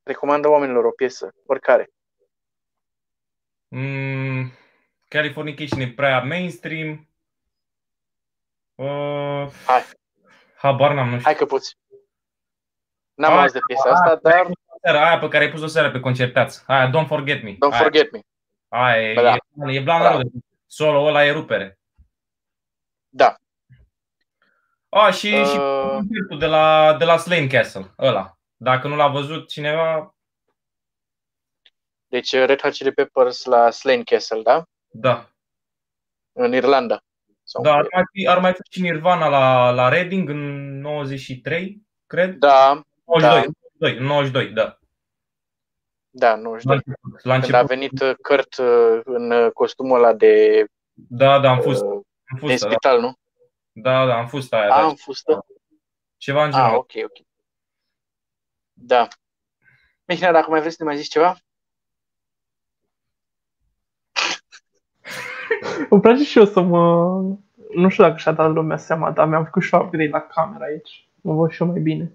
[0.05, 1.90] Recomandă oamenilor o piesă, oricare.
[3.69, 4.53] Mm,
[5.09, 7.09] Californication e prea mainstream.
[8.75, 9.83] Uh, Hai.
[10.57, 11.25] Habar n-am, nu știu.
[11.25, 11.77] Hai că poți.
[13.14, 14.47] N-am Hai, auzit de piesa asta, dar
[14.83, 16.64] Seara, aia pe care ai pus-o seara pe concertați.
[16.67, 17.53] Aia, Don't Forget Me.
[17.53, 18.21] don't aia, forget me.
[18.69, 19.37] Aia, e, Bă, da.
[19.71, 20.11] e, e blană Da.
[20.11, 21.79] rău de Solo ăla e rupere.
[23.09, 23.37] Da.
[24.88, 28.34] A, și, și Uh, concertul de la, de la Slane Castle, ăla.
[28.57, 30.14] Dacă nu l-a văzut cineva,
[32.07, 34.64] deci Red Hot Chili Peppers la Slane Castle, da?
[34.88, 35.29] da.
[36.33, 37.03] În Irlanda.
[37.43, 41.83] Sau Da, ar mai fi, ar mai fi și Nirvana la, la Reading în 93,
[42.07, 42.35] cred.
[42.35, 43.40] da, 92,
[43.79, 44.79] 92, în 92, da.
[46.11, 46.71] da, nu La știu.
[46.73, 47.23] început.
[47.25, 47.67] La Când a început.
[47.67, 52.03] venit uh, Kurt uh, în uh, costumul ăla de, Da, da, am fost, uh, am
[52.33, 52.69] de fost, da.
[52.71, 53.12] spital, nu?
[53.73, 54.87] Da, da, am fost aia, A, da.
[54.87, 55.47] în fustă?
[56.17, 56.64] Ceva în genul.
[56.67, 56.79] Ah, ăla.
[56.79, 57.27] ok, ok.
[58.75, 59.09] Da.
[60.05, 61.37] Mihnea, dacă mai vrei să ne mai zici ceva?
[65.91, 67.07] Îmi place și eu să mă...
[67.75, 70.64] Nu știu dacă și-a dat lumea seama, dar mi-am făcut și o upgrade la camera
[70.64, 71.09] aici.
[71.20, 72.12] Mă văd și eu mai bine.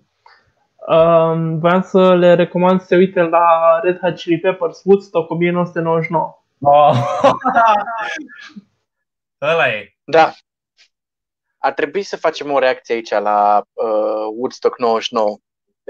[0.88, 6.44] Um, voiam să le recomand să se uite la Red Hot Chili Peppers Woodstock 1999.
[6.62, 6.94] Oh.
[9.42, 9.96] Ăla e.
[10.04, 10.32] Da.
[11.58, 15.38] Ar trebui să facem o reacție aici la uh, Woodstock 99,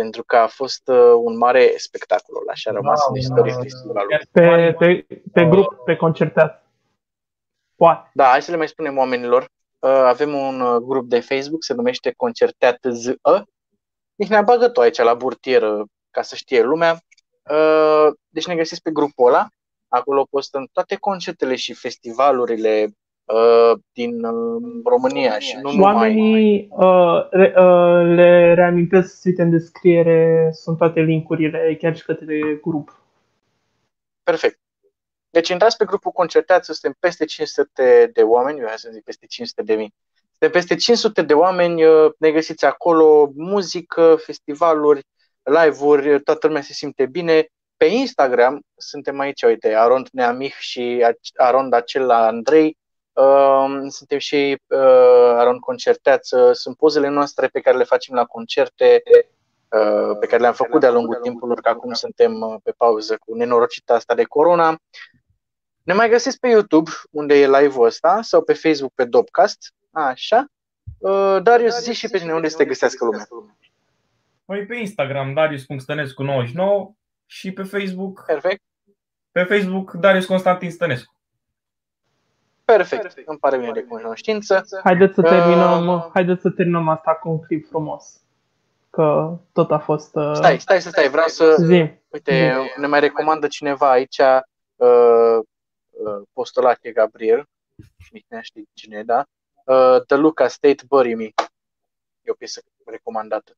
[0.01, 4.27] pentru că a fost uh, un mare spectacol ăla și a rămas în istorie festivalul.
[4.31, 6.67] Pe, pe, pe grup, pe concertat.
[7.75, 8.09] Poate.
[8.13, 9.41] Da, hai să le mai spunem oamenilor.
[9.79, 13.15] Uh, avem un uh, grup de Facebook, se numește Concerteat ZE.
[14.15, 16.99] Mihnea, bagă tu aici la burtieră ca să știe lumea.
[17.51, 19.47] Uh, deci ne găsiți pe grupul ăla.
[19.87, 22.93] Acolo postăm toate concertele și festivalurile uh,
[23.93, 30.49] din uh, România și nu Oamenii uh, re, uh, le reamintesc să uite în descriere,
[30.53, 33.01] sunt toate linkurile, chiar și către grup.
[34.23, 34.59] Perfect.
[35.29, 39.61] Deci intrați pe grupul Concerteață, suntem peste 500 de oameni, eu să zic peste 500
[39.61, 39.93] de mii.
[40.29, 45.01] Suntem peste 500 de oameni, uh, ne găsiți acolo, muzică, festivaluri,
[45.43, 47.47] live-uri, toată lumea se simte bine.
[47.77, 51.05] Pe Instagram suntem aici, uite, Arond Neamih și
[51.35, 52.88] Arond Acela Andrei, uh,
[53.87, 54.77] suntem și uh,
[55.35, 59.03] Arond Concerteață, sunt pozele noastre pe care le facem la concerte,
[60.19, 64.15] pe care le-am făcut de-a lungul timpului, că acum suntem pe pauză cu nenorocita asta
[64.15, 64.79] de corona.
[65.83, 69.73] Ne mai găsiți pe YouTube, unde e live-ul ăsta, sau pe Facebook pe Dopcast.
[69.91, 70.45] Așa.
[70.97, 73.27] Uh, Darius, zi și pe tine unde să te găsească lumea.
[74.45, 76.95] Păi pe Instagram, Darius.stănescu99
[77.25, 78.23] și pe Facebook.
[78.25, 78.63] Perfect.
[79.31, 81.18] Pe Facebook, Darius Constantin Stănescu.
[82.75, 83.01] Perfect.
[83.01, 83.27] Perfect.
[83.27, 84.65] Îmi pare bine de cunoștință.
[84.83, 88.21] Haideți să terminăm, uh, haideți să terminăm asta cu un clip frumos.
[88.89, 90.15] Că tot a fost...
[90.15, 90.33] Uh...
[90.33, 91.55] Stai, stai, stai, vreau să...
[91.59, 91.91] Zi.
[92.07, 92.79] Uite, Zi.
[92.79, 95.39] ne mai recomandă cineva aici uh,
[95.89, 97.45] uh, Postolache Gabriel.
[98.11, 99.25] Mihnea știi cine e, da?
[99.65, 101.29] Uh, The Luca State Bury Me.
[102.21, 103.57] E o piesă recomandată.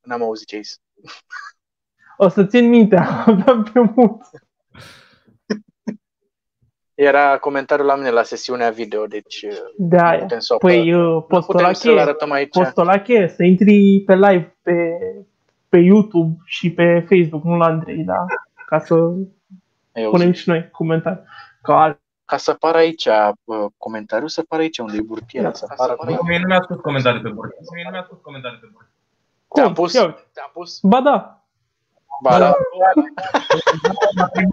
[0.00, 0.60] N-am auzit ce
[2.16, 4.22] O să țin mintea, aveam pe mult.
[6.98, 9.46] Era comentariul la mine la sesiunea video, deci
[9.76, 10.18] de aia.
[10.18, 10.92] putem să Păi
[11.28, 14.98] postolache, postolache, să intri pe live pe,
[15.68, 18.24] pe YouTube și pe Facebook, nu la Andrei, da?
[18.66, 18.94] Ca să
[19.92, 20.36] Eu punem zic.
[20.36, 21.22] și noi comentarii.
[21.62, 23.08] Ca ca să apară aici
[23.76, 25.52] comentariul, să apară aici unde e burtiera.
[25.52, 27.64] Să apară Mie nu mi-a spus comentarii pe burtiera.
[27.74, 28.94] Mie nu mi-a spus comentarii pe burtiera.
[29.54, 29.92] Te-am pus?
[29.92, 30.78] Te-am pus?
[30.82, 31.42] Ba da.
[32.22, 32.52] Ba da.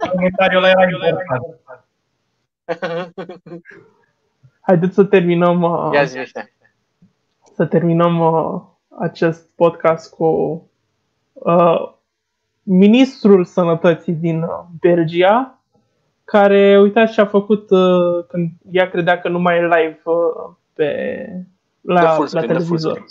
[0.12, 1.85] Comentariul ăla era important.
[4.60, 6.18] Haideți să terminăm uh, Ia zi,
[7.54, 8.62] să terminăm uh,
[8.98, 10.24] acest podcast cu
[11.32, 11.92] uh,
[12.62, 15.60] ministrul sănătății din uh, Belgia,
[16.24, 20.54] care, uitați ce a făcut uh, când ea credea că nu mai e live uh,
[20.72, 21.46] pe,
[21.80, 23.04] la, la televizor.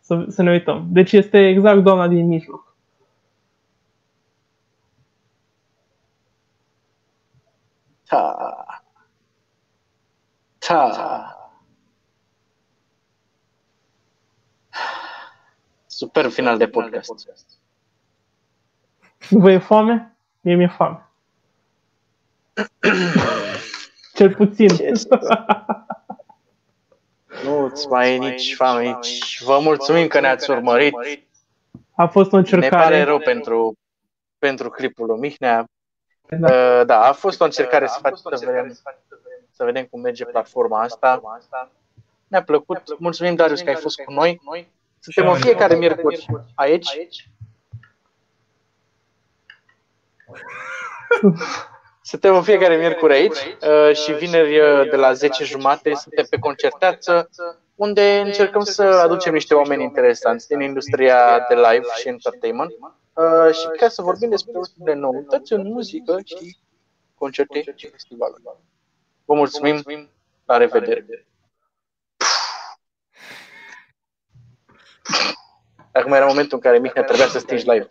[0.00, 0.86] Să, să ne uităm.
[0.88, 2.74] Deci este exact doamna din mijloc.
[8.06, 8.64] Ta.
[10.58, 11.34] Ta.
[16.00, 17.12] Super final de podcast.
[19.30, 20.16] Vă e foame?
[20.40, 21.08] Mie mi-e foame.
[24.16, 24.68] Cel puțin.
[27.44, 29.42] Nu-ți mai e nici foame, nici...
[29.42, 30.94] Vă mulțumim că ne-ați urmărit.
[31.94, 32.76] A fost o încercare.
[32.76, 33.78] Ne pare rău pentru,
[34.38, 35.64] pentru clipul lui Mihnea.
[36.28, 36.48] Da.
[36.52, 38.72] Uh, da, a fost o încercare să, fac, să, vedem,
[39.50, 41.40] să vedem cum merge platforma asta.
[42.26, 42.98] Ne-a plăcut.
[42.98, 44.40] Mulțumim, Darius, că ai fost cu noi.
[45.00, 47.28] Suntem în fiecare miercuri aici.
[52.02, 56.38] Suntem în fiecare miercuri aici uh, și vineri uh, de la 10 jumate suntem pe
[56.38, 57.30] concertață
[57.74, 63.66] unde încercăm să aducem niște oameni interesanți din industria de live și entertainment uh, și
[63.76, 66.56] ca să vorbim despre de noutăți în muzică și
[67.14, 68.42] concerte și festivaluri.
[69.24, 69.82] Vă mulțumim,
[70.44, 71.29] la revedere!
[75.92, 77.88] Acum era momentul în care Mihnea trebuia să stingi live.